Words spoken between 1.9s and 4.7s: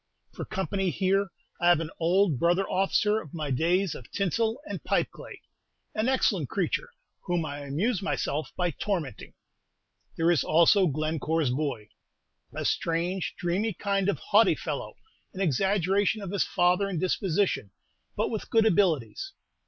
old brother officer of my days of tinsel